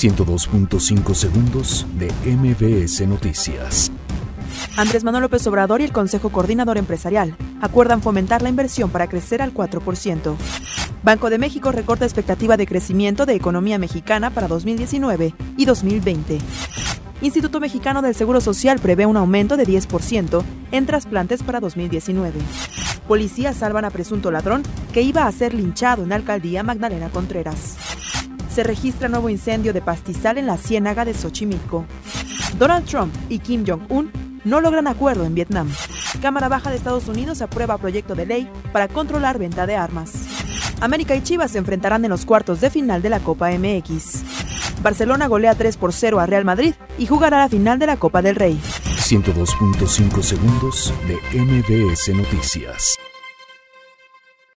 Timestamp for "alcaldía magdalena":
26.16-27.10